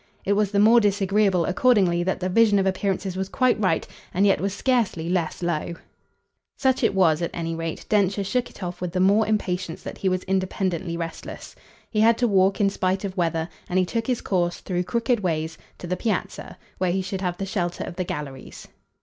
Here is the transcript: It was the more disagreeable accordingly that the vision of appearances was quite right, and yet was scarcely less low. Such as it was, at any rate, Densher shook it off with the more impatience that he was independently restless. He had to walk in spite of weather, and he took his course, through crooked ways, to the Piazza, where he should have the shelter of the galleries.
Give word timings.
It 0.25 0.33
was 0.33 0.49
the 0.49 0.57
more 0.57 0.79
disagreeable 0.79 1.45
accordingly 1.45 2.01
that 2.01 2.19
the 2.21 2.27
vision 2.27 2.57
of 2.57 2.65
appearances 2.65 3.15
was 3.15 3.29
quite 3.29 3.59
right, 3.61 3.85
and 4.11 4.25
yet 4.25 4.41
was 4.41 4.51
scarcely 4.51 5.09
less 5.09 5.43
low. 5.43 5.75
Such 6.57 6.77
as 6.79 6.85
it 6.85 6.95
was, 6.95 7.21
at 7.21 7.29
any 7.35 7.53
rate, 7.53 7.85
Densher 7.87 8.23
shook 8.23 8.49
it 8.49 8.63
off 8.63 8.81
with 8.81 8.93
the 8.93 8.99
more 8.99 9.27
impatience 9.27 9.83
that 9.83 9.99
he 9.99 10.09
was 10.09 10.23
independently 10.23 10.97
restless. 10.97 11.55
He 11.91 11.99
had 12.01 12.17
to 12.17 12.27
walk 12.27 12.59
in 12.59 12.71
spite 12.71 13.03
of 13.05 13.15
weather, 13.15 13.47
and 13.69 13.77
he 13.77 13.85
took 13.85 14.07
his 14.07 14.21
course, 14.21 14.61
through 14.61 14.85
crooked 14.85 15.19
ways, 15.19 15.59
to 15.77 15.85
the 15.85 15.95
Piazza, 15.95 16.57
where 16.79 16.91
he 16.91 17.03
should 17.03 17.21
have 17.21 17.37
the 17.37 17.45
shelter 17.45 17.83
of 17.83 17.95
the 17.95 18.03
galleries. 18.03 18.67